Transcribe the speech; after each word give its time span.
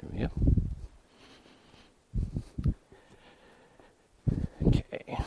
There 0.00 0.10
we 0.12 0.18
go. 0.18 0.30
Okay. 4.66 5.18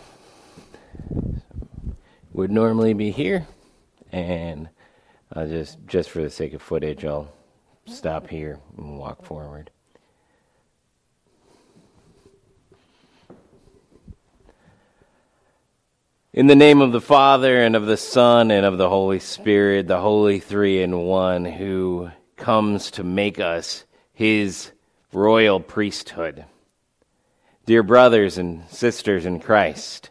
Would 2.34 2.52
normally 2.52 2.94
be 2.94 3.12
here, 3.12 3.48
and 4.12 4.70
I'll 5.34 5.48
just 5.48 5.78
just 5.88 6.10
for 6.10 6.22
the 6.22 6.30
sake 6.30 6.54
of 6.54 6.62
footage, 6.62 7.04
I'll 7.04 7.34
stop 7.86 8.30
here 8.30 8.60
and 8.78 8.98
walk 8.98 9.26
forward. 9.26 9.72
In 16.34 16.48
the 16.48 16.56
name 16.56 16.80
of 16.80 16.94
the 16.94 17.02
Father, 17.02 17.62
and 17.62 17.76
of 17.76 17.86
the 17.86 17.98
Son, 17.98 18.52
and 18.52 18.66
of 18.66 18.78
the 18.78 18.88
Holy 18.88 19.20
Spirit, 19.20 19.88
the 19.88 20.00
Holy 20.00 20.40
Three 20.40 20.82
in 20.82 20.98
One, 21.00 21.44
who 21.44 22.10
comes 22.38 22.92
to 22.92 23.04
make 23.04 23.38
us 23.38 23.84
his 24.14 24.72
royal 25.14 25.60
priesthood. 25.60 26.46
Dear 27.66 27.84
brothers 27.84 28.38
and 28.38 28.68
sisters 28.70 29.26
in 29.26 29.40
Christ, 29.40 30.10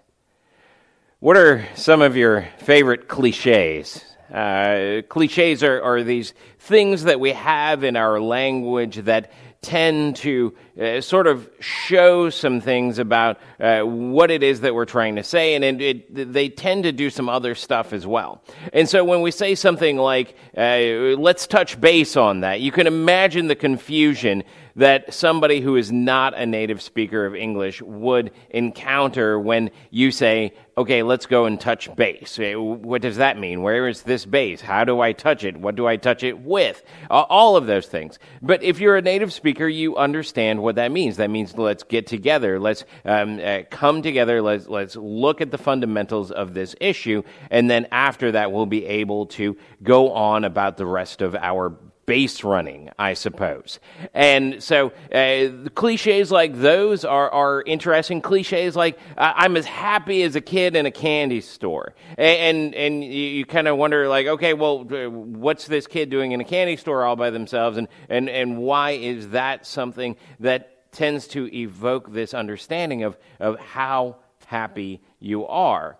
what 1.18 1.36
are 1.36 1.66
some 1.74 2.00
of 2.00 2.16
your 2.16 2.48
favorite 2.58 3.08
cliches? 3.08 4.04
Uh, 4.32 5.02
cliches 5.08 5.62
are, 5.62 5.82
are 5.82 6.02
these 6.02 6.32
things 6.58 7.02
that 7.02 7.18
we 7.20 7.32
have 7.32 7.82
in 7.82 7.96
our 7.96 8.20
language 8.20 8.96
that 9.04 9.32
tend 9.62 10.16
to 10.16 10.54
uh, 10.80 11.00
sort 11.00 11.26
of 11.26 11.48
show 11.60 12.30
some 12.30 12.60
things 12.60 12.98
about 12.98 13.38
uh, 13.58 13.82
what 13.82 14.30
it 14.30 14.42
is 14.42 14.62
that 14.62 14.74
we're 14.74 14.86
trying 14.86 15.16
to 15.16 15.22
say, 15.22 15.54
and 15.54 15.64
it, 15.64 15.80
it, 15.80 16.32
they 16.32 16.48
tend 16.48 16.84
to 16.84 16.92
do 16.92 17.10
some 17.10 17.28
other 17.28 17.54
stuff 17.54 17.92
as 17.92 18.06
well. 18.06 18.42
And 18.72 18.88
so 18.88 19.04
when 19.04 19.20
we 19.20 19.30
say 19.30 19.54
something 19.54 19.98
like, 19.98 20.34
uh, 20.56 21.16
let's 21.18 21.46
touch 21.46 21.78
base 21.78 22.16
on 22.16 22.40
that, 22.40 22.60
you 22.60 22.72
can 22.72 22.86
imagine 22.86 23.48
the 23.48 23.56
confusion 23.56 24.44
that 24.76 25.12
somebody 25.12 25.60
who 25.60 25.76
is 25.76 25.90
not 25.92 26.36
a 26.36 26.46
native 26.46 26.80
speaker 26.82 27.26
of 27.26 27.34
English 27.34 27.82
would 27.82 28.30
encounter 28.50 29.38
when 29.38 29.70
you 29.90 30.10
say, 30.10 30.52
okay, 30.80 31.02
let's 31.02 31.26
go 31.26 31.44
and 31.44 31.60
touch 31.60 31.94
base. 31.94 32.38
Eh, 32.38 32.54
what 32.54 33.02
does 33.02 33.16
that 33.16 33.38
mean? 33.38 33.62
Where 33.62 33.86
is 33.86 34.02
this 34.02 34.24
base? 34.24 34.62
How 34.62 34.84
do 34.84 35.00
I 35.00 35.12
touch 35.12 35.44
it? 35.44 35.56
What 35.56 35.76
do 35.76 35.86
I 35.86 35.96
touch 35.96 36.22
it 36.22 36.38
with? 36.40 36.82
All 37.10 37.56
of 37.56 37.66
those 37.66 37.86
things. 37.86 38.18
But 38.40 38.62
if 38.62 38.80
you're 38.80 38.96
a 38.96 39.02
native 39.02 39.32
speaker, 39.32 39.68
you 39.68 39.96
understand 39.96 40.62
what 40.62 40.76
that 40.76 40.90
means. 40.90 41.18
That 41.18 41.30
means 41.30 41.56
let's 41.56 41.82
get 41.82 42.06
together. 42.06 42.58
Let's 42.58 42.84
um, 43.04 43.40
uh, 43.44 43.60
come 43.70 44.00
together. 44.00 44.40
Let's, 44.40 44.68
let's 44.68 44.96
look 44.96 45.40
at 45.40 45.50
the 45.50 45.58
fundamentals 45.58 46.30
of 46.30 46.54
this 46.54 46.74
issue. 46.80 47.22
And 47.50 47.70
then 47.70 47.86
after 47.92 48.32
that, 48.32 48.50
we'll 48.50 48.66
be 48.66 48.86
able 48.86 49.26
to 49.26 49.56
go 49.82 50.12
on 50.12 50.44
about 50.44 50.78
the 50.78 50.86
rest 50.86 51.20
of 51.20 51.34
our 51.34 51.76
base 52.10 52.42
running, 52.42 52.90
I 52.98 53.14
suppose. 53.14 53.78
And 54.14 54.60
so 54.60 54.90
uh, 55.14 55.68
cliches 55.76 56.32
like 56.32 56.56
those 56.56 57.04
are, 57.04 57.30
are 57.30 57.62
interesting. 57.62 58.20
Cliches 58.20 58.74
like 58.74 58.98
I'm 59.16 59.56
as 59.56 59.64
happy 59.64 60.24
as 60.24 60.34
a 60.34 60.40
kid 60.40 60.74
in 60.74 60.86
a 60.86 60.90
candy 60.90 61.40
store. 61.40 61.94
And, 62.18 62.74
and, 62.74 63.04
you, 63.04 63.10
you 63.10 63.46
kind 63.46 63.68
of 63.68 63.76
wonder, 63.76 64.08
like, 64.08 64.26
okay, 64.26 64.54
well, 64.54 64.82
what's 64.82 65.68
this 65.68 65.86
kid 65.86 66.10
doing 66.10 66.32
in 66.32 66.40
a 66.40 66.44
candy 66.44 66.76
store 66.76 67.04
all 67.04 67.14
by 67.14 67.30
themselves? 67.30 67.76
And, 67.76 67.86
and, 68.08 68.28
and 68.28 68.58
why 68.58 68.90
is 68.90 69.28
that 69.28 69.64
something 69.64 70.16
that 70.40 70.90
tends 70.90 71.28
to 71.28 71.48
evoke 71.54 72.12
this 72.12 72.34
understanding 72.34 73.04
of, 73.04 73.16
of 73.38 73.56
how 73.60 74.16
happy 74.46 75.00
you 75.20 75.46
are? 75.46 75.96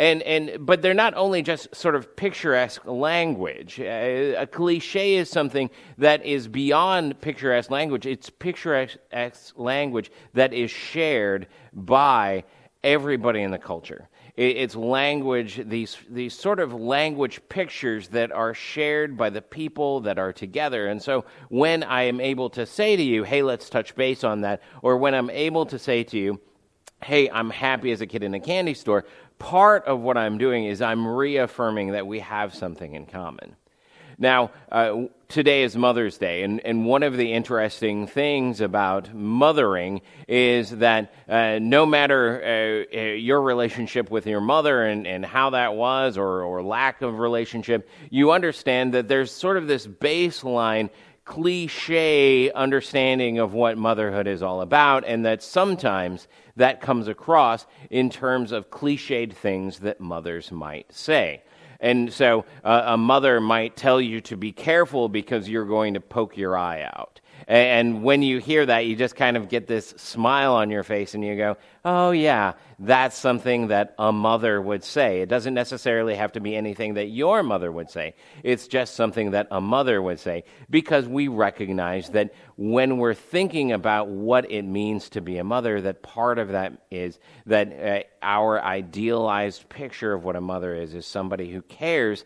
And, 0.00 0.22
and, 0.22 0.64
but 0.64 0.80
they're 0.80 0.94
not 0.94 1.12
only 1.12 1.42
just 1.42 1.76
sort 1.76 1.94
of 1.94 2.16
picturesque 2.16 2.86
language. 2.86 3.78
Uh, 3.78 4.34
a 4.38 4.46
cliche 4.46 5.16
is 5.16 5.28
something 5.28 5.68
that 5.98 6.24
is 6.24 6.48
beyond 6.48 7.20
picturesque 7.20 7.70
language. 7.70 8.06
It's 8.06 8.30
picturesque 8.30 8.96
language 9.56 10.10
that 10.32 10.54
is 10.54 10.70
shared 10.70 11.48
by 11.74 12.44
everybody 12.82 13.42
in 13.42 13.50
the 13.50 13.58
culture. 13.58 14.08
It's 14.38 14.74
language, 14.74 15.60
these, 15.66 15.98
these 16.08 16.32
sort 16.32 16.60
of 16.60 16.72
language 16.72 17.42
pictures 17.50 18.08
that 18.08 18.32
are 18.32 18.54
shared 18.54 19.18
by 19.18 19.28
the 19.28 19.42
people 19.42 20.00
that 20.00 20.18
are 20.18 20.32
together. 20.32 20.86
And 20.86 21.02
so 21.02 21.26
when 21.50 21.82
I 21.82 22.04
am 22.04 22.22
able 22.22 22.48
to 22.50 22.64
say 22.64 22.96
to 22.96 23.02
you, 23.02 23.24
hey, 23.24 23.42
let's 23.42 23.68
touch 23.68 23.94
base 23.94 24.24
on 24.24 24.40
that, 24.40 24.62
or 24.80 24.96
when 24.96 25.14
I'm 25.14 25.28
able 25.28 25.66
to 25.66 25.78
say 25.78 26.04
to 26.04 26.16
you, 26.16 26.40
hey, 27.02 27.28
I'm 27.28 27.50
happy 27.50 27.92
as 27.92 28.00
a 28.00 28.06
kid 28.06 28.22
in 28.22 28.32
a 28.34 28.40
candy 28.40 28.74
store, 28.74 29.04
part 29.40 29.86
of 29.86 29.98
what 30.00 30.16
I'm 30.16 30.38
doing 30.38 30.66
is 30.66 30.80
I'm 30.80 31.04
reaffirming 31.04 31.92
that 31.92 32.06
we 32.06 32.20
have 32.20 32.54
something 32.54 32.94
in 32.94 33.06
common. 33.06 33.56
Now, 34.18 34.50
uh, 34.70 35.04
today 35.28 35.62
is 35.62 35.74
Mother's 35.74 36.18
Day, 36.18 36.42
and, 36.42 36.60
and 36.60 36.84
one 36.84 37.02
of 37.02 37.16
the 37.16 37.32
interesting 37.32 38.06
things 38.06 38.60
about 38.60 39.14
mothering 39.14 40.02
is 40.28 40.70
that 40.76 41.14
uh, 41.26 41.58
no 41.58 41.86
matter 41.86 42.86
uh, 42.92 42.96
uh 42.96 43.00
your 43.14 43.40
relationship 43.40 44.10
with 44.10 44.26
your 44.26 44.42
mother 44.42 44.82
and, 44.84 45.06
and 45.06 45.24
how 45.24 45.50
that 45.50 45.74
was, 45.74 46.18
or, 46.18 46.42
or 46.42 46.62
lack 46.62 47.00
of 47.00 47.18
relationship, 47.18 47.88
you 48.10 48.32
understand 48.32 48.92
that 48.92 49.08
there's 49.08 49.32
sort 49.32 49.56
of 49.56 49.66
this 49.66 49.86
baseline 49.86 50.90
cliche 51.30 52.50
understanding 52.50 53.38
of 53.38 53.54
what 53.54 53.78
motherhood 53.78 54.26
is 54.26 54.42
all 54.42 54.62
about, 54.62 55.04
and 55.06 55.24
that 55.24 55.40
sometimes 55.40 56.26
that 56.56 56.80
comes 56.80 57.06
across 57.06 57.66
in 57.88 58.10
terms 58.10 58.50
of 58.50 58.68
cliched 58.68 59.32
things 59.32 59.78
that 59.78 60.00
mothers 60.00 60.50
might 60.50 60.92
say. 60.92 61.40
And 61.78 62.12
so 62.12 62.46
uh, 62.64 62.82
a 62.84 62.96
mother 62.96 63.40
might 63.40 63.76
tell 63.76 64.00
you 64.00 64.20
to 64.22 64.36
be 64.36 64.50
careful 64.50 65.08
because 65.08 65.48
you're 65.48 65.66
going 65.66 65.94
to 65.94 66.00
poke 66.00 66.36
your 66.36 66.58
eye 66.58 66.82
out. 66.82 67.20
And 67.50 68.04
when 68.04 68.22
you 68.22 68.38
hear 68.38 68.64
that, 68.64 68.86
you 68.86 68.94
just 68.94 69.16
kind 69.16 69.36
of 69.36 69.48
get 69.48 69.66
this 69.66 69.88
smile 69.96 70.54
on 70.54 70.70
your 70.70 70.84
face 70.84 71.14
and 71.14 71.24
you 71.24 71.34
go, 71.34 71.56
oh, 71.84 72.12
yeah, 72.12 72.52
that's 72.78 73.18
something 73.18 73.68
that 73.68 73.92
a 73.98 74.12
mother 74.12 74.62
would 74.62 74.84
say. 74.84 75.20
It 75.20 75.28
doesn't 75.28 75.54
necessarily 75.54 76.14
have 76.14 76.30
to 76.32 76.40
be 76.40 76.54
anything 76.54 76.94
that 76.94 77.06
your 77.06 77.42
mother 77.42 77.72
would 77.72 77.90
say. 77.90 78.14
It's 78.44 78.68
just 78.68 78.94
something 78.94 79.32
that 79.32 79.48
a 79.50 79.60
mother 79.60 80.00
would 80.00 80.20
say 80.20 80.44
because 80.70 81.08
we 81.08 81.26
recognize 81.26 82.10
that 82.10 82.34
when 82.54 82.98
we're 82.98 83.14
thinking 83.14 83.72
about 83.72 84.06
what 84.06 84.48
it 84.48 84.62
means 84.62 85.08
to 85.10 85.20
be 85.20 85.38
a 85.38 85.44
mother, 85.44 85.80
that 85.80 86.04
part 86.04 86.38
of 86.38 86.50
that 86.50 86.86
is 86.88 87.18
that 87.46 87.72
uh, 87.72 88.04
our 88.22 88.62
idealized 88.62 89.68
picture 89.68 90.12
of 90.12 90.22
what 90.22 90.36
a 90.36 90.40
mother 90.40 90.72
is 90.72 90.94
is 90.94 91.04
somebody 91.04 91.50
who 91.50 91.62
cares 91.62 92.24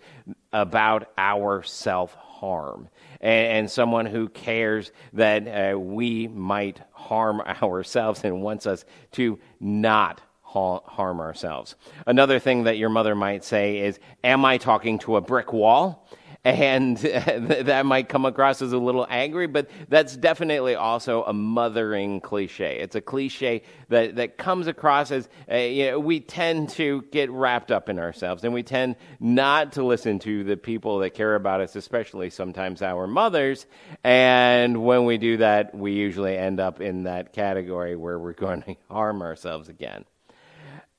about 0.52 1.10
our 1.16 1.62
self 1.62 2.14
harm 2.44 2.88
and, 3.20 3.46
and, 3.46 3.70
someone 3.70 4.06
who 4.06 4.28
cares 4.28 4.92
that 5.14 5.46
uh, 5.48 5.78
we 5.78 6.28
might 6.28 6.80
harm 6.92 7.40
ourselves 7.62 8.22
and 8.24 8.42
wants 8.42 8.66
us 8.66 8.84
to 9.12 9.38
not 9.60 10.20
harm 10.42 11.20
ourselves. 11.20 11.74
Another 12.06 12.38
thing 12.38 12.64
that 12.64 12.78
your 12.78 12.88
mother 12.88 13.14
might 13.16 13.44
say 13.44 13.78
is, 13.78 13.98
Am 14.22 14.44
I 14.44 14.58
talking 14.58 14.98
to 15.00 15.16
a 15.16 15.20
brick 15.20 15.52
wall? 15.52 16.08
And 16.44 16.96
that 16.98 17.86
might 17.86 18.08
come 18.08 18.26
across 18.26 18.60
as 18.60 18.72
a 18.72 18.78
little 18.78 19.06
angry, 19.08 19.46
but 19.46 19.70
that's 19.88 20.16
definitely 20.16 20.74
also 20.74 21.24
a 21.24 21.32
mothering 21.32 22.20
cliche. 22.20 22.78
It's 22.80 22.94
a 22.94 23.00
cliche 23.00 23.62
that, 23.88 24.16
that 24.16 24.36
comes 24.36 24.66
across 24.66 25.10
as 25.10 25.28
uh, 25.50 25.56
you 25.56 25.90
know, 25.90 25.98
we 25.98 26.20
tend 26.20 26.68
to 26.70 27.02
get 27.10 27.30
wrapped 27.30 27.72
up 27.72 27.88
in 27.88 27.98
ourselves, 27.98 28.44
and 28.44 28.52
we 28.52 28.62
tend 28.62 28.96
not 29.18 29.72
to 29.72 29.82
listen 29.82 30.18
to 30.20 30.44
the 30.44 30.56
people 30.56 30.98
that 30.98 31.10
care 31.10 31.34
about 31.34 31.60
us, 31.62 31.76
especially 31.76 32.28
sometimes 32.30 32.82
our 32.82 33.06
mothers. 33.06 33.66
And 34.02 34.84
when 34.84 35.06
we 35.06 35.16
do 35.16 35.38
that, 35.38 35.74
we 35.74 35.92
usually 35.92 36.36
end 36.36 36.60
up 36.60 36.80
in 36.80 37.04
that 37.04 37.32
category 37.32 37.96
where 37.96 38.18
we're 38.18 38.32
going 38.44 38.62
to 38.62 38.76
harm 38.90 39.22
ourselves 39.22 39.68
again. 39.68 40.04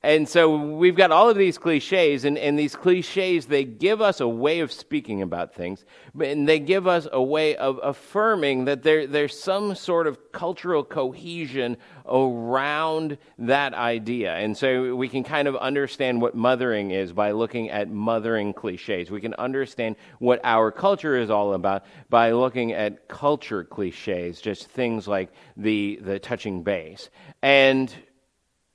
And 0.06 0.30
so 0.30 0.56
we've 0.56 0.96
got 0.96 1.12
all 1.12 1.32
of 1.32 1.36
these 1.36 1.58
cliches, 1.58 2.26
and, 2.26 2.38
and 2.38 2.60
these 2.60 2.76
cliches, 2.76 3.48
they 3.48 3.64
give 3.64 4.02
us 4.02 4.20
a 4.20 4.28
way 4.28 4.60
of 4.60 4.72
speaking 4.72 5.24
about 5.24 5.56
things, 5.56 5.84
and 6.22 6.48
they 6.48 6.60
give 6.60 6.86
us 6.86 7.08
a 7.12 7.24
way 7.24 7.56
of 7.56 7.80
affirming 7.82 8.66
that 8.66 8.84
there, 8.84 9.08
there's 9.08 9.38
some 9.38 9.74
sort 9.74 10.06
of 10.06 10.32
cultural 10.32 10.84
cohesion 10.84 11.78
around 12.08 13.18
that 13.40 13.74
idea. 13.74 14.36
And 14.36 14.56
so 14.56 14.96
we 14.96 15.10
can 15.10 15.24
kind 15.24 15.48
of 15.48 15.56
understand 15.56 16.22
what 16.22 16.36
mothering 16.36 16.92
is 16.92 17.12
by 17.12 17.32
looking 17.32 17.72
at 17.72 17.90
mothering 17.90 18.54
cliches. 18.54 19.10
We 19.10 19.22
can 19.22 19.34
understand 19.34 19.96
what 20.20 20.40
our 20.44 20.72
culture 20.72 21.18
is 21.18 21.32
all 21.32 21.56
about 21.56 21.84
by 22.12 22.32
looking 22.34 22.74
at 22.74 23.08
culture 23.08 23.64
cliches, 23.64 24.40
just 24.40 24.68
things 24.70 25.08
like 25.08 25.32
the, 25.58 26.00
the 26.04 26.20
touching 26.20 26.62
base. 26.62 27.10
And 27.42 27.92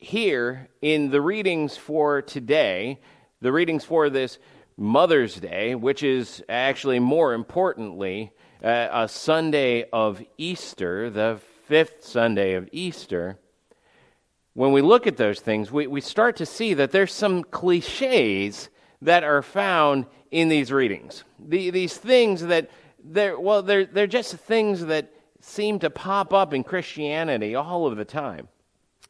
here 0.01 0.69
in 0.81 1.11
the 1.11 1.21
readings 1.21 1.77
for 1.77 2.23
today, 2.23 2.99
the 3.41 3.53
readings 3.53 3.85
for 3.85 4.11
this 4.11 4.39
Mother's 4.77 5.37
Day, 5.37 5.75
which 5.75 6.03
is 6.03 6.43
actually 6.49 6.99
more 6.99 7.35
importantly 7.35 8.33
uh, 8.65 8.89
a 8.91 9.09
Sunday 9.09 9.85
of 9.93 10.23
Easter, 10.39 11.11
the 11.11 11.39
fifth 11.67 12.05
Sunday 12.05 12.55
of 12.55 12.69
Easter, 12.73 13.39
when 14.55 14.73
we 14.73 14.83
look 14.83 15.07
at 15.07 15.17
those 15.17 15.39
things, 15.39 15.71
we, 15.71 15.87
we 15.87 16.01
start 16.01 16.37
to 16.37 16.47
see 16.47 16.75
that 16.75 16.91
there's 16.91 17.13
some 17.13 17.45
cliches 17.45 18.69
that 19.03 19.23
are 19.23 19.43
found 19.43 20.07
in 20.31 20.49
these 20.49 20.73
readings. 20.73 21.25
The, 21.39 21.71
these 21.71 21.97
things 21.97 22.43
that, 22.43 22.71
they're, 23.03 23.39
well, 23.39 23.63
they're, 23.63 23.87
they're 23.87 24.07
just 24.07 24.35
things 24.35 24.87
that 24.87 25.13
seem 25.41 25.79
to 25.79 25.91
pop 25.91 26.35
up 26.35 26.53
in 26.53 26.65
Christianity 26.65 27.55
all 27.55 27.87
of 27.87 27.97
the 27.97 28.05
time. 28.05 28.49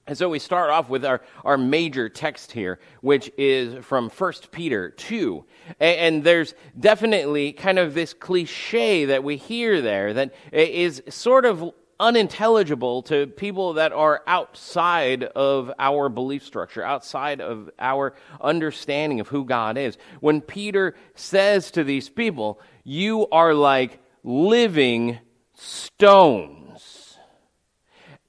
And 0.06 0.18
so 0.18 0.28
we 0.28 0.38
start 0.38 0.70
off 0.70 0.88
with 0.88 1.04
our, 1.04 1.20
our 1.44 1.56
major 1.56 2.08
text 2.08 2.52
here, 2.52 2.80
which 3.00 3.30
is 3.38 3.84
from 3.84 4.10
1 4.10 4.32
Peter 4.50 4.90
2. 4.90 5.44
And, 5.78 5.96
and, 5.98 6.24
there's 6.24 6.54
definitely 6.78 7.52
kind 7.52 7.78
of 7.78 7.94
this 7.94 8.12
cliche 8.12 9.04
that 9.04 9.22
we 9.22 9.36
hear 9.36 9.80
there 9.80 10.12
that 10.14 10.34
is 10.52 11.02
sort 11.08 11.44
of 11.44 11.72
unintelligible 12.00 13.02
to 13.02 13.26
people 13.26 13.74
that 13.74 13.92
are 13.92 14.22
outside 14.26 15.22
of 15.22 15.70
our 15.78 16.08
belief 16.08 16.44
structure, 16.44 16.82
outside 16.82 17.40
of 17.40 17.70
our 17.78 18.14
understanding 18.40 19.20
of 19.20 19.28
who 19.28 19.44
God 19.44 19.76
is. 19.76 19.98
When 20.20 20.40
Peter 20.40 20.94
says 21.14 21.70
to 21.72 21.84
these 21.84 22.08
people, 22.08 22.58
You 22.82 23.28
are 23.28 23.54
like 23.54 24.00
living 24.24 25.18
stones. 25.54 26.59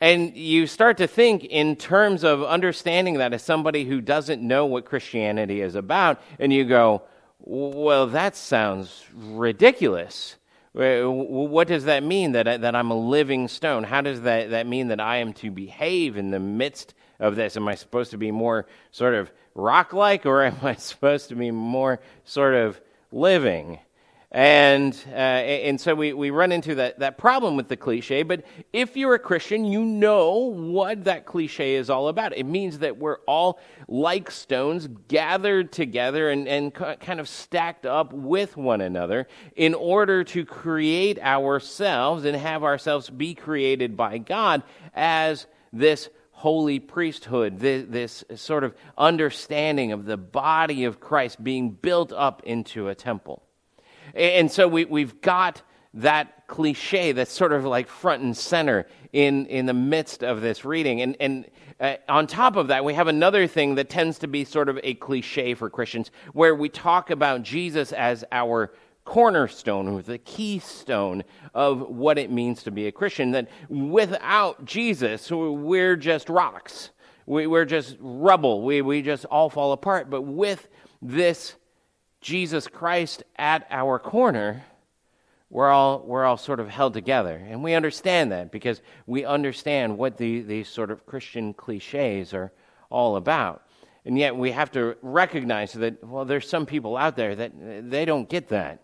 And 0.02 0.36
you 0.36 0.66
start 0.66 0.98
to 0.98 1.08
think 1.08 1.46
in 1.46 1.76
terms 1.76 2.24
of 2.24 2.44
understanding 2.44 3.20
that 3.20 3.34
as 3.34 3.44
somebody 3.44 3.86
who 3.86 4.02
doesn't 4.02 4.42
know 4.42 4.66
what 4.66 4.84
Christianity 4.84 5.62
is 5.62 5.76
about, 5.76 6.20
and 6.40 6.52
you 6.52 6.66
go, 6.66 7.04
Well, 7.40 8.08
that 8.08 8.36
sounds 8.36 9.06
ridiculous. 9.14 10.38
What 10.74 11.68
does 11.68 11.84
that 11.84 12.02
mean 12.02 12.32
that, 12.32 12.48
I, 12.48 12.58
that 12.58 12.76
I'm 12.76 12.92
a 12.92 12.98
living 12.98 13.48
stone? 13.48 13.84
How 13.84 14.02
does 14.02 14.22
that, 14.22 14.52
that 14.52 14.66
mean 14.66 14.88
that 14.88 15.00
I 15.00 15.18
am 15.18 15.34
to 15.34 15.52
behave 15.52 16.18
in 16.18 16.32
the 16.32 16.40
midst 16.40 16.94
of 17.20 17.36
this? 17.36 17.56
Am 17.56 17.68
I 17.68 17.76
supposed 17.76 18.12
to 18.12 18.18
be 18.18 18.32
more 18.32 18.66
sort 18.92 19.14
of 19.14 19.32
rock 19.54 19.94
like, 19.94 20.26
or 20.26 20.44
am 20.44 20.58
I 20.64 20.76
supposed 20.76 21.30
to 21.30 21.36
be 21.36 21.52
more 21.52 22.00
sort 22.26 22.56
of 22.56 22.82
living? 23.12 23.80
And, 24.34 24.98
uh, 25.10 25.16
and 25.16 25.80
so 25.80 25.94
we, 25.94 26.14
we 26.14 26.30
run 26.30 26.54
into 26.54 26.76
that, 26.76 27.00
that 27.00 27.18
problem 27.18 27.58
with 27.58 27.68
the 27.68 27.76
cliche. 27.76 28.24
But 28.24 28.46
if 28.72 28.96
you're 28.96 29.14
a 29.14 29.20
Christian, 29.20 29.66
you 29.66 29.84
know 29.84 30.36
what 30.54 31.04
that 31.04 31.26
cliche 31.26 31.76
is 31.76 31.90
all 31.90 32.08
about. 32.08 32.38
It 32.38 32.46
means 32.46 32.80
that 32.80 32.98
we're 32.98 33.18
all 33.28 33.60
like 33.90 34.32
stones 34.32 34.88
gathered 35.10 35.74
together 35.74 36.30
and, 36.30 36.48
and 36.48 36.74
kind 36.74 37.20
of 37.20 37.28
stacked 37.28 37.86
up 37.86 38.14
with 38.14 38.56
one 38.56 38.80
another 38.80 39.28
in 39.58 39.74
order 39.74 40.24
to 40.24 40.46
create 40.46 41.20
ourselves 41.20 42.24
and 42.24 42.38
have 42.38 42.64
ourselves 42.64 43.10
be 43.10 43.34
created 43.34 43.98
by 43.98 44.18
God 44.18 44.64
as 44.94 45.46
this 45.74 46.08
holy 46.32 46.80
priesthood, 46.80 47.60
this, 47.60 47.86
this, 47.90 48.24
sort 48.40 48.64
of 48.64 48.74
understanding 48.98 49.92
of 49.92 50.06
the 50.06 50.18
body 50.18 50.86
of 50.86 51.02
Christ 51.02 51.44
being 51.44 51.72
built 51.72 52.14
up 52.14 52.42
into 52.46 52.88
a 52.88 52.96
temple. 52.96 53.44
And 54.14 54.52
so 54.52 54.68
we, 54.68 54.86
we've 54.86 55.22
got 55.22 55.62
that 55.94 56.48
cliche 56.48 57.12
that's 57.12 57.32
sort 57.32 57.52
of 57.52 57.66
like 57.66 57.88
front 57.88 58.24
and 58.24 58.36
center 58.36 58.88
in, 59.14 59.46
in 59.48 59.66
the 59.66 59.74
midst 59.74 60.24
of 60.24 60.42
this 60.42 60.64
reading. 60.64 61.02
And, 61.02 61.18
and 61.20 61.46
uh, 61.80 61.96
on 62.08 62.28
top 62.28 62.56
of 62.56 62.68
that, 62.68 62.86
we 62.86 62.94
have 62.94 63.08
another 63.08 63.48
thing 63.48 63.76
that 63.76 63.90
tends 63.90 64.20
to 64.20 64.28
be 64.28 64.46
sort 64.46 64.70
of 64.70 64.80
a 64.84 64.94
cliche 64.96 65.54
for 65.54 65.70
Christians, 65.70 66.12
where 66.34 66.56
we 66.56 66.70
talk 66.70 67.10
about 67.10 67.44
Jesus 67.44 67.92
as 67.92 68.24
our 68.32 68.72
cornerstone, 69.04 69.88
or 69.88 70.02
the 70.02 70.20
keystone 70.20 71.24
of 71.54 71.90
what 71.90 72.18
it 72.18 72.32
means 72.32 72.64
to 72.64 72.72
be 72.72 72.88
a 72.88 72.92
Christian. 72.92 73.32
That 73.32 73.50
without 73.68 74.64
Jesus, 74.64 75.32
we're 75.32 75.96
just 75.96 76.30
rocks. 76.30 76.92
We, 77.26 77.46
are 77.46 77.66
just 77.66 77.98
rubble. 78.00 78.62
We, 78.64 78.82
we 78.82 79.02
just 79.02 79.26
all 79.26 79.50
fall 79.50 79.72
apart. 79.72 80.10
But 80.10 80.22
with 80.22 80.68
this 81.02 81.56
Jesus 82.22 82.68
Christ 82.68 83.24
at 83.36 83.68
our 83.72 83.98
corner, 83.98 84.64
we're 85.50 85.70
all, 85.70 86.00
we're 86.00 86.24
all 86.24 86.38
sort 86.38 86.60
of 86.60 86.70
held 86.70 86.94
together. 86.94 87.36
And 87.36 87.64
we 87.64 87.74
understand 87.74 88.32
that 88.32 88.52
because 88.52 88.82
we 89.06 89.26
understand 89.26 89.98
what 89.98 90.18
the, 90.18 90.42
these 90.42 90.70
sort 90.70 90.92
of 90.92 91.06
Christian 91.06 91.54
cliches 91.54 92.34
are 92.34 92.52
all 92.90 93.16
about. 93.18 93.64
And 94.06 94.18
yet 94.18 94.36
we 94.36 94.52
have 94.52 94.72
to 94.72 94.96
recognize 95.02 95.74
that, 95.74 96.04
well, 96.04 96.26
there's 96.26 96.48
some 96.48 96.66
people 96.66 96.96
out 96.96 97.16
there 97.16 97.36
that 97.36 97.90
they 97.90 98.06
don't 98.06 98.30
get 98.30 98.50
that. 98.50 98.82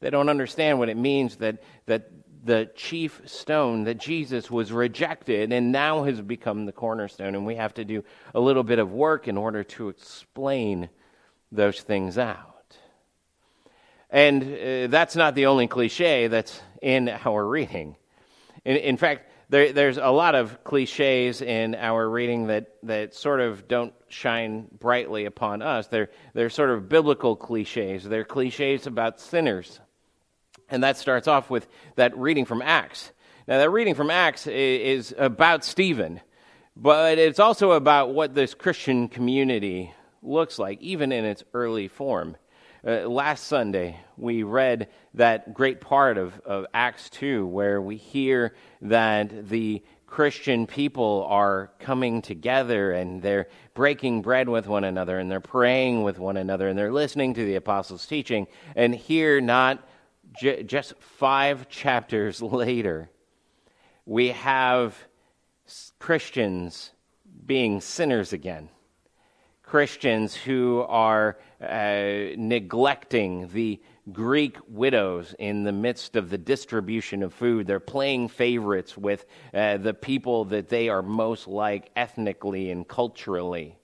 They 0.00 0.10
don't 0.10 0.28
understand 0.28 0.78
what 0.78 0.88
it 0.88 0.96
means 0.96 1.36
that, 1.36 1.62
that 1.86 2.10
the 2.44 2.68
chief 2.74 3.20
stone, 3.24 3.84
that 3.84 3.98
Jesus 3.98 4.50
was 4.50 4.72
rejected 4.72 5.52
and 5.52 5.70
now 5.70 6.02
has 6.04 6.20
become 6.20 6.66
the 6.66 6.72
cornerstone. 6.72 7.34
And 7.36 7.46
we 7.46 7.56
have 7.56 7.74
to 7.74 7.84
do 7.84 8.04
a 8.34 8.40
little 8.40 8.64
bit 8.64 8.80
of 8.80 8.92
work 8.92 9.28
in 9.28 9.36
order 9.36 9.62
to 9.64 9.88
explain 9.88 10.88
those 11.52 11.80
things 11.80 12.18
out. 12.18 12.51
And 14.12 14.42
uh, 14.42 14.86
that's 14.88 15.16
not 15.16 15.34
the 15.34 15.46
only 15.46 15.66
cliche 15.66 16.28
that's 16.28 16.60
in 16.82 17.08
our 17.08 17.44
reading. 17.44 17.96
In, 18.64 18.76
in 18.76 18.96
fact, 18.98 19.30
there, 19.48 19.72
there's 19.72 19.96
a 19.96 20.10
lot 20.10 20.34
of 20.34 20.62
cliches 20.64 21.40
in 21.42 21.74
our 21.74 22.08
reading 22.08 22.46
that, 22.46 22.68
that 22.84 23.14
sort 23.14 23.40
of 23.40 23.66
don't 23.68 23.94
shine 24.08 24.68
brightly 24.78 25.24
upon 25.24 25.62
us. 25.62 25.86
They're, 25.88 26.10
they're 26.34 26.50
sort 26.50 26.70
of 26.70 26.88
biblical 26.88 27.36
cliches. 27.36 28.04
They're 28.04 28.24
cliches 28.24 28.86
about 28.86 29.18
sinners. 29.18 29.80
And 30.68 30.82
that 30.84 30.98
starts 30.98 31.26
off 31.26 31.50
with 31.50 31.66
that 31.96 32.16
reading 32.16 32.44
from 32.44 32.62
Acts. 32.62 33.12
Now, 33.48 33.58
that 33.58 33.70
reading 33.70 33.94
from 33.94 34.10
Acts 34.10 34.46
is 34.46 35.14
about 35.18 35.64
Stephen, 35.64 36.20
but 36.76 37.18
it's 37.18 37.40
also 37.40 37.72
about 37.72 38.14
what 38.14 38.34
this 38.34 38.54
Christian 38.54 39.08
community 39.08 39.92
looks 40.22 40.58
like, 40.58 40.80
even 40.80 41.12
in 41.12 41.24
its 41.24 41.42
early 41.52 41.88
form. 41.88 42.36
Uh, 42.84 43.08
last 43.08 43.44
Sunday, 43.46 43.96
we 44.16 44.42
read 44.42 44.88
that 45.14 45.54
great 45.54 45.80
part 45.80 46.18
of, 46.18 46.40
of 46.40 46.66
Acts 46.74 47.08
2 47.10 47.46
where 47.46 47.80
we 47.80 47.96
hear 47.96 48.56
that 48.80 49.48
the 49.48 49.80
Christian 50.08 50.66
people 50.66 51.24
are 51.30 51.70
coming 51.78 52.22
together 52.22 52.90
and 52.90 53.22
they're 53.22 53.46
breaking 53.74 54.20
bread 54.20 54.48
with 54.48 54.66
one 54.66 54.82
another 54.82 55.20
and 55.20 55.30
they're 55.30 55.38
praying 55.38 56.02
with 56.02 56.18
one 56.18 56.36
another 56.36 56.66
and 56.66 56.76
they're 56.76 56.92
listening 56.92 57.34
to 57.34 57.44
the 57.44 57.54
apostles' 57.54 58.04
teaching. 58.04 58.48
And 58.74 58.92
here, 58.92 59.40
not 59.40 59.86
j- 60.40 60.64
just 60.64 60.94
five 60.98 61.68
chapters 61.68 62.42
later, 62.42 63.10
we 64.06 64.30
have 64.30 64.98
Christians 66.00 66.90
being 67.46 67.80
sinners 67.80 68.32
again. 68.32 68.70
Christians 69.72 70.34
who 70.34 70.84
are 70.86 71.38
uh, 71.58 72.34
neglecting 72.36 73.48
the 73.54 73.80
Greek 74.12 74.58
widows 74.68 75.34
in 75.38 75.64
the 75.64 75.72
midst 75.72 76.14
of 76.14 76.28
the 76.28 76.36
distribution 76.36 77.22
of 77.22 77.32
food. 77.32 77.66
They're 77.66 77.80
playing 77.80 78.28
favorites 78.28 78.98
with 78.98 79.24
uh, 79.54 79.78
the 79.78 79.94
people 79.94 80.44
that 80.44 80.68
they 80.68 80.90
are 80.90 81.00
most 81.00 81.48
like 81.48 81.90
ethnically 81.96 82.70
and 82.70 82.86
culturally. 82.86 83.78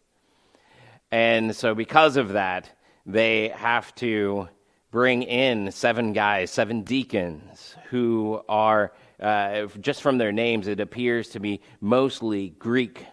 And 1.10 1.56
so, 1.56 1.74
because 1.74 2.18
of 2.18 2.34
that, 2.34 2.68
they 3.06 3.48
have 3.48 3.94
to 3.94 4.50
bring 4.90 5.22
in 5.22 5.72
seven 5.72 6.12
guys, 6.12 6.50
seven 6.50 6.82
deacons, 6.82 7.76
who 7.88 8.42
are, 8.46 8.92
uh, 9.20 9.68
just 9.80 10.02
from 10.02 10.18
their 10.18 10.32
names, 10.32 10.68
it 10.68 10.80
appears 10.80 11.30
to 11.30 11.40
be 11.40 11.62
mostly 11.80 12.50
Greek 12.50 13.06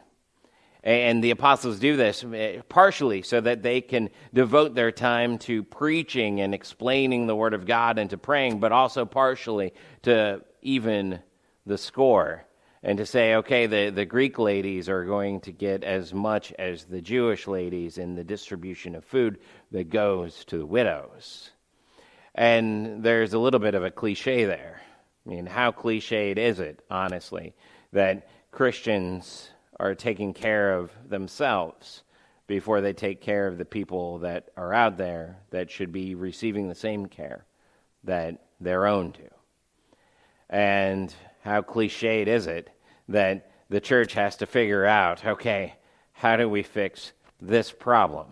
and 0.86 1.24
the 1.24 1.32
apostles 1.32 1.80
do 1.80 1.98
this 1.98 2.24
eh, 2.24 2.62
partially 2.70 3.24
so 3.24 3.42
that 3.42 3.64
they 3.64 3.82
can 3.82 4.12
devote 4.34 4.76
their 4.76 4.92
time 4.92 5.40
to 5.40 5.64
preaching 5.64 6.40
and 6.40 6.54
explaining 6.54 7.26
the 7.26 7.36
Word 7.36 7.56
of 7.56 7.66
God 7.66 7.98
and 7.98 8.12
to 8.12 8.18
praying, 8.18 8.60
but 8.60 8.72
also 8.72 9.04
partially 9.04 9.74
to 10.04 10.42
even 10.62 11.20
the 11.66 11.78
score 11.78 12.46
and 12.84 13.00
to 13.00 13.06
say, 13.06 13.34
okay, 13.36 13.66
the, 13.66 13.90
the 13.90 14.06
Greek 14.06 14.38
ladies 14.38 14.88
are 14.88 15.06
going 15.06 15.42
to 15.42 15.52
get 15.52 15.84
as 15.84 16.14
much 16.14 16.54
as 16.54 16.84
the 16.84 17.02
Jewish 17.02 17.48
ladies 17.48 17.98
in 17.98 18.14
the 18.14 18.24
distribution 18.24 18.94
of 18.94 19.04
food 19.04 19.40
that 19.72 19.90
goes 19.90 20.46
to 20.46 20.60
the 20.60 20.66
widows. 20.68 21.50
And 22.36 23.02
there's 23.02 23.34
a 23.34 23.40
little 23.40 23.60
bit 23.60 23.74
of 23.74 23.84
a 23.84 23.90
cliche 23.90 24.46
there. 24.46 24.82
I 25.26 25.30
mean, 25.30 25.48
how 25.48 25.72
cliched 25.72 26.38
is 26.38 26.60
it, 26.60 26.84
honestly, 26.92 27.56
that 27.92 28.28
Christians 28.52 29.50
are 29.80 29.96
taking 29.96 30.34
care 30.34 30.74
of 30.74 30.92
themselves 31.08 32.04
before 32.48 32.82
they 32.82 32.94
take 32.94 33.22
care 33.22 33.48
of 33.48 33.58
the 33.58 33.66
people 33.66 34.20
that 34.20 34.50
are 34.56 34.74
out 34.74 34.98
there 34.98 35.38
that 35.50 35.72
should 35.72 35.92
be 35.92 36.16
receiving 36.16 36.68
the 36.68 36.76
same 36.76 37.08
care 37.08 37.46
that 38.04 38.46
they're 38.60 38.86
own 38.86 39.12
to. 39.12 39.30
And 40.50 41.14
how 41.44 41.62
cliched 41.62 42.28
is 42.28 42.48
it 42.48 42.70
that 43.10 43.52
the 43.70 43.82
church 43.82 44.14
has 44.14 44.38
to 44.38 44.46
figure 44.46 44.86
out 44.86 45.26
okay, 45.26 45.76
how 46.14 46.38
do 46.38 46.48
we 46.48 46.64
fix 46.64 47.12
this 47.42 47.72
problem? 47.72 48.28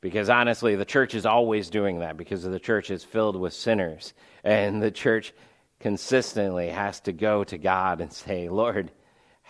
Because 0.00 0.28
honestly, 0.28 0.76
the 0.76 0.84
church 0.84 1.14
is 1.14 1.26
always 1.26 1.70
doing 1.70 2.00
that 2.00 2.16
because 2.16 2.42
the 2.42 2.58
church 2.58 2.90
is 2.90 3.04
filled 3.04 3.36
with 3.36 3.52
sinners. 3.52 4.14
And 4.42 4.82
the 4.82 4.90
church 4.90 5.32
consistently 5.78 6.70
has 6.70 7.00
to 7.00 7.12
go 7.12 7.44
to 7.44 7.58
God 7.58 8.00
and 8.00 8.12
say, 8.12 8.48
Lord, 8.48 8.90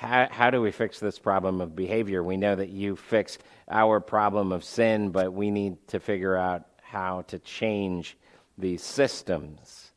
how, 0.00 0.28
how 0.30 0.50
do 0.50 0.62
we 0.62 0.70
fix 0.70 0.98
this 0.98 1.18
problem 1.18 1.60
of 1.60 1.76
behavior? 1.76 2.22
We 2.22 2.38
know 2.38 2.54
that 2.54 2.70
you 2.70 2.96
fix 2.96 3.36
our 3.70 4.00
problem 4.00 4.50
of 4.50 4.64
sin, 4.64 5.10
but 5.10 5.34
we 5.34 5.50
need 5.50 5.76
to 5.88 6.00
figure 6.00 6.38
out 6.38 6.64
how 6.80 7.20
to 7.28 7.38
change 7.38 8.16
these 8.56 8.82
systems 8.82 9.90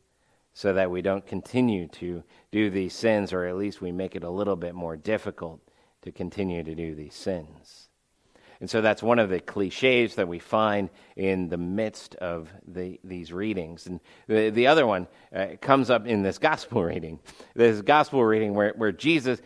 so 0.54 0.74
that 0.74 0.92
we 0.92 1.02
don't 1.02 1.26
continue 1.26 1.88
to 1.88 2.22
do 2.52 2.70
these 2.70 2.94
sins, 2.94 3.32
or 3.32 3.46
at 3.46 3.56
least 3.56 3.80
we 3.80 3.94
make 3.94 4.18
it 4.18 4.26
a 4.26 4.30
little 4.30 4.58
bit 4.58 4.76
more 4.76 4.98
difficult 4.98 5.62
to 6.02 6.12
continue 6.12 6.64
to 6.64 6.76
do 6.76 6.94
these 6.94 7.16
sins. 7.16 7.88
And 8.60 8.70
so 8.70 8.82
that's 8.82 9.02
one 9.02 9.20
of 9.20 9.30
the 9.30 9.40
cliches 9.40 10.16
that 10.16 10.28
we 10.28 10.40
find 10.40 10.90
in 11.16 11.48
the 11.48 11.58
midst 11.58 12.16
of 12.16 12.50
the, 12.68 13.00
these 13.06 13.32
readings. 13.32 13.88
And 13.88 14.02
the, 14.28 14.50
the 14.50 14.68
other 14.68 14.86
one 14.86 15.08
uh, 15.34 15.48
comes 15.62 15.90
up 15.90 16.08
in 16.08 16.24
this 16.24 16.40
gospel 16.40 16.84
reading. 16.86 17.20
This 17.56 17.82
gospel 17.82 18.24
reading 18.24 18.54
where, 18.54 18.74
where 18.76 18.92
Jesus 18.92 19.42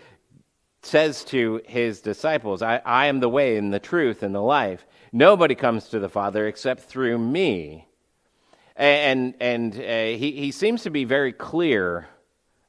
says 0.81 1.23
to 1.25 1.61
his 1.65 2.01
disciples, 2.01 2.61
I, 2.61 2.81
I 2.85 3.07
am 3.07 3.19
the 3.19 3.29
way 3.29 3.57
and 3.57 3.73
the 3.73 3.79
truth 3.79 4.23
and 4.23 4.33
the 4.33 4.41
life. 4.41 4.85
Nobody 5.11 5.55
comes 5.55 5.89
to 5.89 5.99
the 5.99 6.09
Father 6.09 6.47
except 6.47 6.83
through 6.83 7.17
me. 7.17 7.87
And, 8.75 9.33
and 9.39 9.73
uh, 9.73 10.17
he, 10.17 10.33
he 10.33 10.51
seems 10.51 10.83
to 10.83 10.89
be 10.89 11.03
very 11.03 11.33
clear 11.33 12.07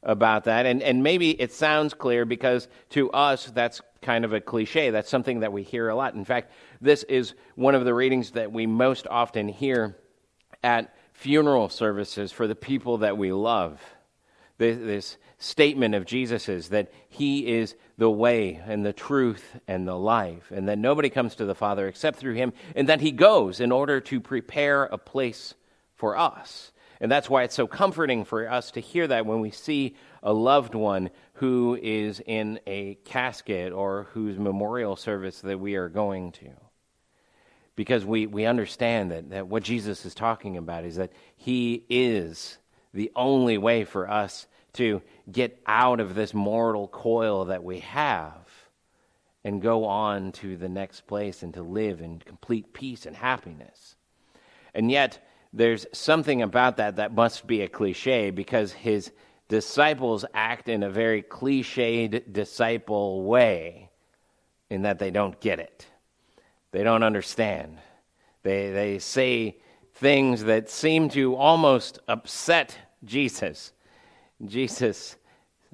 about 0.03 0.45
that. 0.45 0.65
And, 0.65 0.83
and 0.83 1.03
maybe 1.03 1.31
it 1.31 1.53
sounds 1.53 1.93
clear 1.93 2.25
because 2.25 2.69
to 2.91 3.11
us 3.11 3.47
that's 3.47 3.81
kind 4.00 4.25
of 4.25 4.33
a 4.33 4.41
cliche. 4.41 4.91
That's 4.91 5.11
something 5.11 5.41
that 5.41 5.53
we 5.53 5.62
hear 5.62 5.88
a 5.88 5.95
lot. 5.95 6.15
In 6.15 6.25
fact, 6.25 6.53
this 6.81 7.03
is 7.05 7.35
one 7.57 7.75
of 7.75 7.85
the 7.85 7.95
readings 7.95 8.31
that 8.33 8.53
we 8.53 8.67
most 8.67 9.07
often 9.09 9.49
hear 9.49 9.97
at 10.62 10.95
funeral 11.12 11.69
services 11.69 12.33
for 12.33 12.47
the 12.47 12.55
people 12.55 12.99
that 12.99 13.19
we 13.19 13.33
love. 13.33 13.83
This, 14.59 14.77
this 14.77 15.17
statement 15.38 15.95
of 15.95 16.05
Jesus 16.05 16.49
is 16.49 16.69
that 16.71 16.93
he 17.09 17.47
is 17.47 17.75
the 17.97 18.11
way 18.11 18.61
and 18.67 18.85
the 18.85 18.93
truth 18.93 19.57
and 19.67 19.87
the 19.87 19.97
life, 19.97 20.50
and 20.50 20.69
that 20.69 20.79
nobody 20.79 21.11
comes 21.11 21.37
to 21.37 21.45
the 21.45 21.55
Father 21.55 21.87
except 21.87 22.19
through 22.19 22.35
him, 22.35 22.53
and 22.75 22.88
that 22.88 23.00
he 23.00 23.12
goes 23.12 23.61
in 23.61 23.73
order 23.73 24.00
to 24.00 24.21
prepare 24.21 24.85
a 24.85 24.99
place 24.99 25.55
for 25.95 26.17
us. 26.17 26.73
And 27.00 27.11
that's 27.11 27.31
why 27.31 27.45
it's 27.45 27.55
so 27.55 27.69
comforting 27.69 28.25
for 28.25 28.50
us 28.50 28.73
to 28.73 28.81
hear 28.81 29.07
that 29.07 29.27
when 29.27 29.41
we 29.41 29.53
see 29.53 29.95
a 30.23 30.33
loved 30.33 30.75
one 30.75 31.11
who 31.35 31.79
is 31.81 32.21
in 32.27 32.59
a 32.67 32.97
casket 33.05 33.73
or 33.73 34.09
whose 34.12 34.38
memorial 34.38 34.97
service 34.97 35.41
that 35.43 35.61
we 35.61 35.77
are 35.77 35.88
going 35.88 36.33
to. 36.33 36.50
Because 37.77 38.05
we, 38.05 38.27
we 38.27 38.45
understand 38.45 39.12
that, 39.12 39.31
that 39.31 39.47
what 39.47 39.62
Jesus 39.62 40.05
is 40.05 40.15
talking 40.15 40.57
about 40.57 40.85
is 40.85 40.97
that 40.97 41.12
he 41.37 41.85
is 41.88 42.59
the 42.92 43.11
only 43.14 43.59
way 43.59 43.85
for 43.85 44.09
us 44.11 44.47
to 44.75 45.02
get 45.30 45.61
out 45.66 46.00
of 46.00 46.14
this 46.14 46.33
mortal 46.35 46.88
coil 46.88 47.47
that 47.47 47.64
we 47.64 47.80
have 47.80 48.49
and 49.45 49.62
go 49.62 49.85
on 49.85 50.33
to 50.33 50.57
the 50.57 50.68
next 50.68 51.07
place 51.07 51.42
and 51.42 51.54
to 51.54 51.62
live 51.62 52.00
in 52.00 52.18
complete 52.18 52.73
peace 52.73 53.07
and 53.07 53.16
happiness. 53.16 53.97
And 54.75 54.90
yet, 54.90 55.18
there's 55.52 55.87
something 55.92 56.42
about 56.42 56.76
that 56.76 56.97
that 56.97 57.14
must 57.14 57.47
be 57.47 57.62
a 57.62 57.68
cliche 57.68 58.30
because 58.30 58.73
his 58.73 59.11
disciples 59.49 60.25
act 60.35 60.68
in 60.68 60.83
a 60.83 60.90
very 60.90 61.23
cliched 61.23 62.33
disciple 62.33 63.23
way 63.23 63.88
in 64.68 64.83
that 64.83 64.99
they 64.99 65.11
don't 65.11 65.40
get 65.40 65.59
it. 65.59 65.87
They 66.71 66.83
don't 66.83 67.02
understand. 67.02 67.78
They, 68.42 68.71
they 68.71 68.99
say 68.99 69.57
things 69.99 70.45
that 70.45 70.71
seem 70.71 71.09
to 71.11 71.35
almost 71.35 71.99
upset 72.09 72.76
Jesus. 73.05 73.73
Jesus 74.45 75.17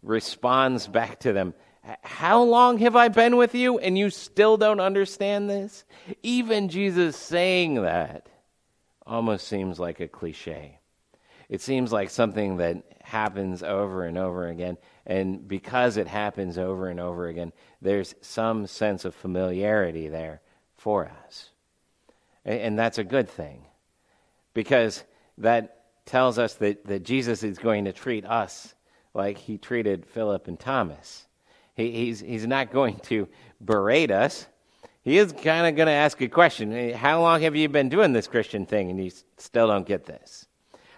responds 0.03 0.87
back 0.87 1.21
to 1.21 1.33
them 1.33 1.55
How 2.03 2.43
long 2.43 2.79
have 2.79 2.97
I 2.97 3.09
been 3.09 3.37
with 3.37 3.55
you 3.55 3.79
and 3.79 3.99
you 3.99 4.11
still 4.11 4.57
don't 4.57 4.81
understand 4.81 5.51
this? 5.51 5.85
Even 6.23 6.69
Jesus 6.69 7.17
saying 7.17 7.83
that 7.83 8.27
almost 9.07 9.47
seems 9.47 9.79
like 9.79 10.01
a 10.01 10.09
cliche. 10.09 10.79
It 11.51 11.61
seems 11.61 11.93
like 11.93 12.09
something 12.09 12.57
that 12.57 12.83
happens 13.03 13.63
over 13.63 14.07
and 14.07 14.17
over 14.17 14.49
again. 14.49 14.79
And 15.07 15.47
because 15.47 15.99
it 15.99 16.09
happens 16.09 16.57
over 16.57 16.89
and 16.89 16.99
over 16.99 17.29
again, 17.29 17.53
there's 17.83 18.15
some 18.23 18.67
sense 18.67 19.05
of 19.05 19.15
familiarity 19.15 20.09
there 20.09 20.41
for 20.79 21.11
us. 21.27 21.51
And 22.47 22.79
that's 22.79 22.97
a 22.97 23.05
good 23.05 23.29
thing 23.29 23.61
because 24.55 25.05
that 25.39 25.83
tells 26.07 26.39
us 26.39 26.55
that, 26.55 26.87
that 26.87 27.03
Jesus 27.03 27.43
is 27.43 27.59
going 27.59 27.85
to 27.85 27.93
treat 27.93 28.25
us 28.25 28.75
like 29.13 29.39
he 29.39 29.59
treated 29.59 30.07
Philip 30.07 30.49
and 30.49 30.59
Thomas. 30.59 31.27
He, 31.77 31.91
he's, 31.91 32.21
he's 32.21 32.47
not 32.47 32.73
going 32.73 32.99
to 33.01 33.29
berate 33.61 34.11
us 34.11 34.47
he 35.05 35.19
is 35.19 35.33
kind 35.33 35.67
of 35.67 35.77
going 35.77 35.87
to 35.87 35.93
ask 35.93 36.21
a 36.23 36.29
question. 36.29 36.95
How 36.95 37.21
long 37.21 37.43
have 37.43 37.55
you 37.55 37.69
been 37.69 37.91
doing 37.91 38.15
this 38.15 38.27
Christian 38.27 38.65
thing 38.65 38.89
and 38.89 39.05
you 39.05 39.11
still 39.37 39.67
don't 39.69 39.87
get 39.87 40.07
this? 40.07 40.47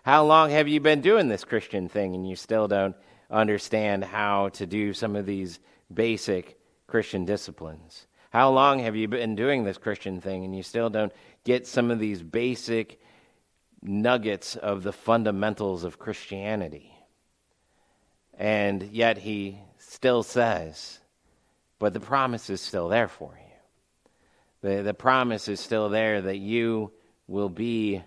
How 0.04 0.24
long 0.24 0.50
have 0.50 0.68
you 0.68 0.78
been 0.78 1.00
doing 1.00 1.26
this 1.26 1.42
Christian 1.42 1.88
thing 1.88 2.14
and 2.14 2.28
you 2.28 2.36
still 2.36 2.68
don't 2.68 2.94
understand 3.32 4.04
how 4.04 4.50
to 4.50 4.64
do 4.64 4.94
some 4.94 5.16
of 5.16 5.26
these 5.26 5.58
basic 5.92 6.56
Christian 6.86 7.24
disciplines? 7.24 8.06
How 8.30 8.50
long 8.50 8.78
have 8.78 8.94
you 8.94 9.08
been 9.08 9.34
doing 9.34 9.64
this 9.64 9.76
Christian 9.76 10.20
thing 10.20 10.44
and 10.44 10.56
you 10.56 10.62
still 10.62 10.88
don't 10.88 11.12
get 11.42 11.66
some 11.66 11.90
of 11.90 11.98
these 11.98 12.22
basic 12.22 13.00
nuggets 13.82 14.56
of 14.56 14.82
the 14.82 14.92
fundamentals 14.92 15.84
of 15.84 15.98
Christianity? 15.98 16.92
And 18.38 18.82
yet 18.92 19.18
he 19.18 19.58
still 19.78 20.22
says, 20.22 20.98
but 21.78 21.92
the 21.92 22.00
promise 22.00 22.50
is 22.50 22.60
still 22.60 22.88
there 22.88 23.08
for 23.08 23.32
you. 23.36 24.68
The, 24.68 24.82
the 24.82 24.94
promise 24.94 25.48
is 25.48 25.60
still 25.60 25.88
there 25.88 26.20
that 26.22 26.38
you 26.38 26.92
will 27.28 27.48
be 27.48 28.02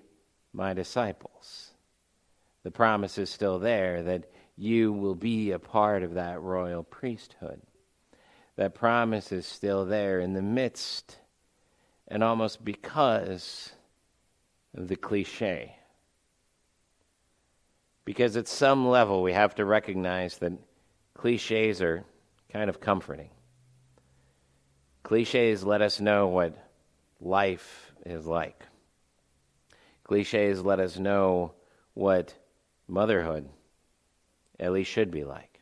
my 0.53 0.73
disciples. 0.73 1.71
The 2.63 2.71
promise 2.71 3.17
is 3.17 3.29
still 3.29 3.59
there 3.59 4.03
that 4.03 4.29
you 4.57 4.91
will 4.91 5.15
be 5.15 5.51
a 5.51 5.59
part 5.59 6.03
of 6.03 6.15
that 6.15 6.41
royal 6.41 6.83
priesthood. 6.83 7.61
That 8.57 8.75
promise 8.75 9.31
is 9.31 9.45
still 9.45 9.85
there 9.85 10.19
in 10.19 10.33
the 10.33 10.41
midst 10.41 11.17
and 12.09 12.23
almost 12.23 12.65
because 12.65 13.71
the 14.73 14.95
cliche. 14.95 15.75
Because 18.05 18.35
at 18.37 18.47
some 18.47 18.87
level, 18.87 19.21
we 19.21 19.33
have 19.33 19.55
to 19.55 19.65
recognize 19.65 20.37
that 20.39 20.53
cliches 21.13 21.81
are 21.81 22.03
kind 22.51 22.69
of 22.69 22.79
comforting. 22.79 23.29
Cliches 25.03 25.63
let 25.63 25.81
us 25.81 25.99
know 25.99 26.27
what 26.27 26.57
life 27.21 27.91
is 28.05 28.25
like. 28.25 28.63
Cliches 30.03 30.63
let 30.63 30.79
us 30.79 30.97
know 30.97 31.53
what 31.93 32.33
motherhood 32.87 33.47
at 34.59 34.71
least 34.71 34.91
should 34.91 35.11
be 35.11 35.23
like. 35.23 35.59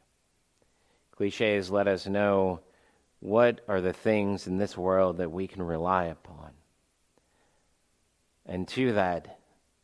Cliches 1.12 1.70
let 1.70 1.88
us 1.88 2.08
know 2.08 2.60
what 3.20 3.62
are 3.68 3.82
the 3.82 3.94
things 3.94 4.48
in 4.48 4.58
this 4.58 4.78
world 4.78 5.18
that 5.18 5.32
we 5.32 5.48
can 5.48 5.64
rely 5.64 6.06
upon. 6.06 6.52
And 8.48 8.68
to 8.70 8.94
that, 8.94 9.40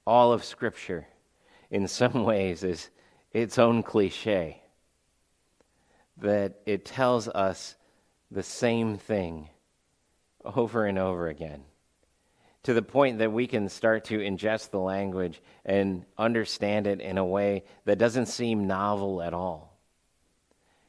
all 0.05 0.34
of 0.34 0.43
Scripture, 0.43 1.08
in 1.70 1.88
some 1.88 2.24
ways, 2.25 2.63
is 2.63 2.89
its 3.32 3.60
own 3.60 3.84
cliche. 3.84 4.62
That 6.17 6.53
it 6.65 6.86
tells 6.86 7.27
us 7.27 7.75
the 8.32 8.43
same 8.43 8.98
thing 8.98 9.50
over 10.43 10.86
and 10.86 10.98
over 10.98 11.27
again 11.27 11.63
to 12.63 12.74
the 12.74 12.82
point 12.82 13.20
that 13.20 13.32
we 13.32 13.46
can 13.46 13.70
start 13.70 14.05
to 14.05 14.20
ingest 14.20 14.72
the 14.72 14.79
language 14.79 15.41
and 15.65 16.05
understand 16.17 16.88
it 16.88 17.01
in 17.01 17.17
a 17.17 17.25
way 17.25 17.63
that 17.86 17.98
doesn't 17.98 18.27
seem 18.27 18.67
novel 18.67 19.22
at 19.22 19.34
all. 19.34 19.77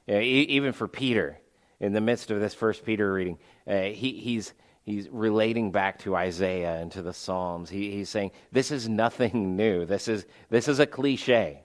You 0.06 0.14
know, 0.14 0.20
e- 0.20 0.46
even 0.50 0.72
for 0.72 0.86
Peter, 0.86 1.38
in 1.80 1.92
the 1.92 2.00
midst 2.00 2.30
of 2.30 2.40
this 2.40 2.54
first 2.54 2.84
Peter 2.84 3.12
reading, 3.12 3.38
uh, 3.66 3.82
he, 3.82 4.12
he's, 4.12 4.52
he's 4.84 5.08
relating 5.08 5.72
back 5.72 5.98
to 6.00 6.14
Isaiah 6.14 6.76
and 6.76 6.92
to 6.92 7.02
the 7.02 7.12
Psalms. 7.12 7.70
He, 7.70 7.90
he's 7.90 8.08
saying, 8.08 8.30
This 8.52 8.70
is 8.70 8.88
nothing 8.88 9.56
new. 9.56 9.84
This 9.84 10.08
is, 10.08 10.26
this 10.50 10.68
is 10.68 10.78
a 10.78 10.86
cliche. 10.86 11.60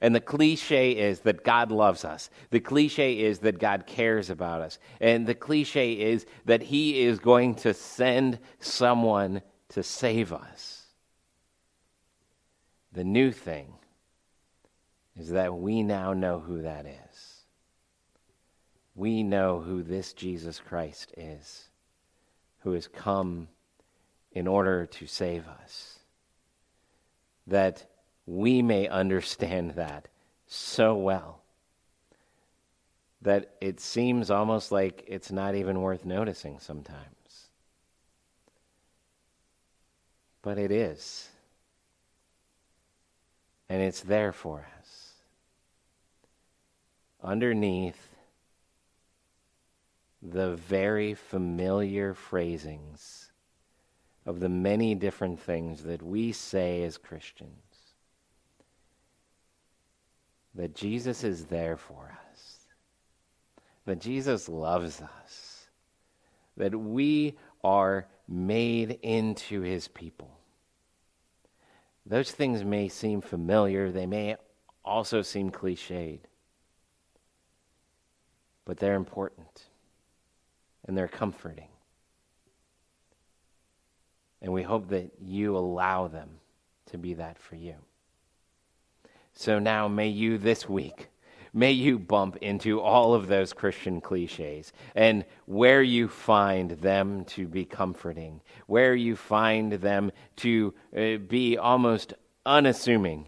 And 0.00 0.14
the 0.14 0.20
cliche 0.20 0.92
is 0.92 1.20
that 1.20 1.44
God 1.44 1.72
loves 1.72 2.04
us. 2.04 2.30
The 2.50 2.60
cliche 2.60 3.18
is 3.18 3.40
that 3.40 3.58
God 3.58 3.86
cares 3.86 4.30
about 4.30 4.60
us. 4.60 4.78
And 5.00 5.26
the 5.26 5.34
cliche 5.34 5.92
is 5.92 6.26
that 6.44 6.62
He 6.62 7.02
is 7.02 7.18
going 7.18 7.56
to 7.56 7.74
send 7.74 8.38
someone 8.60 9.42
to 9.70 9.82
save 9.82 10.32
us. 10.32 10.84
The 12.92 13.04
new 13.04 13.32
thing 13.32 13.74
is 15.18 15.30
that 15.30 15.54
we 15.54 15.82
now 15.82 16.12
know 16.12 16.38
who 16.38 16.62
that 16.62 16.86
is. 16.86 17.42
We 18.94 19.22
know 19.22 19.60
who 19.60 19.82
this 19.82 20.12
Jesus 20.12 20.60
Christ 20.60 21.12
is, 21.16 21.67
who 22.60 22.72
has 22.72 22.86
come 22.86 23.48
in 24.32 24.46
order 24.46 24.86
to 24.86 25.06
save 25.06 25.46
us. 25.48 25.98
That 27.46 27.84
we 28.26 28.62
may 28.62 28.88
understand 28.88 29.72
that 29.72 30.08
so 30.46 30.94
well 30.94 31.38
that 33.22 33.50
it 33.60 33.80
seems 33.80 34.30
almost 34.30 34.70
like 34.70 35.04
it's 35.06 35.32
not 35.32 35.54
even 35.54 35.80
worth 35.80 36.04
noticing 36.04 36.60
sometimes. 36.60 37.46
But 40.42 40.58
it 40.58 40.70
is. 40.70 41.28
And 43.68 43.82
it's 43.82 44.00
there 44.00 44.32
for 44.32 44.66
us. 44.78 45.12
underneath 47.22 48.17
the 50.22 50.56
very 50.56 51.14
familiar 51.14 52.12
phrasings 52.12 53.30
of 54.26 54.40
the 54.40 54.48
many 54.48 54.94
different 54.94 55.40
things 55.40 55.84
that 55.84 56.02
we 56.02 56.32
say 56.32 56.82
as 56.82 56.98
Christians, 56.98 57.52
that 60.54 60.74
Jesus 60.74 61.22
is 61.22 61.46
there 61.46 61.76
for 61.76 62.16
us, 62.32 62.56
that 63.86 64.00
Jesus 64.00 64.48
loves 64.48 65.00
us, 65.00 65.68
that 66.56 66.74
we 66.74 67.36
are 67.62 68.06
made 68.28 68.98
into 69.02 69.60
his 69.60 69.86
people. 69.88 70.30
Those 72.04 72.32
things 72.32 72.64
may 72.64 72.88
seem 72.88 73.20
familiar, 73.20 73.92
they 73.92 74.06
may 74.06 74.36
also 74.84 75.22
seem 75.22 75.50
cliched, 75.50 76.20
but 78.64 78.78
they're 78.78 78.94
important 78.94 79.67
and 80.88 80.96
they're 80.96 81.06
comforting. 81.06 81.68
And 84.40 84.52
we 84.52 84.62
hope 84.62 84.88
that 84.88 85.12
you 85.20 85.56
allow 85.56 86.08
them 86.08 86.28
to 86.86 86.98
be 86.98 87.14
that 87.14 87.38
for 87.38 87.56
you. 87.56 87.74
So 89.34 89.58
now, 89.58 89.86
may 89.86 90.08
you 90.08 90.38
this 90.38 90.68
week, 90.68 91.08
may 91.52 91.72
you 91.72 91.98
bump 91.98 92.36
into 92.36 92.80
all 92.80 93.14
of 93.14 93.28
those 93.28 93.52
Christian 93.52 94.00
cliches 94.00 94.72
and 94.94 95.24
where 95.46 95.82
you 95.82 96.08
find 96.08 96.70
them 96.70 97.24
to 97.26 97.46
be 97.46 97.64
comforting, 97.64 98.40
where 98.66 98.94
you 98.94 99.14
find 99.14 99.72
them 99.72 100.10
to 100.36 100.74
uh, 100.96 101.16
be 101.18 101.58
almost 101.58 102.14
unassuming, 102.46 103.26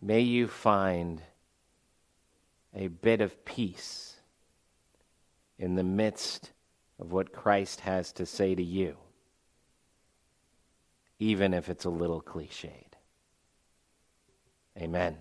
may 0.00 0.20
you 0.20 0.46
find 0.46 1.20
a 2.74 2.86
bit 2.86 3.20
of 3.20 3.44
peace 3.44 4.11
in 5.62 5.76
the 5.76 5.84
midst 5.84 6.50
of 6.98 7.12
what 7.12 7.32
Christ 7.32 7.82
has 7.82 8.12
to 8.14 8.26
say 8.26 8.52
to 8.56 8.62
you, 8.62 8.96
even 11.20 11.54
if 11.54 11.68
it's 11.68 11.84
a 11.84 11.90
little 11.90 12.20
cliched. 12.20 12.94
Amen. 14.76 15.18